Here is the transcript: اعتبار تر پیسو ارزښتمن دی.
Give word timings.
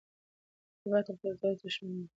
اعتبار 0.77 1.01
تر 1.07 1.15
پیسو 1.21 1.45
ارزښتمن 1.49 1.93
دی. 1.99 2.07